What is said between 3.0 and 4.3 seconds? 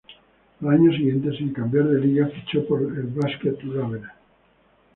Basket Ravenna.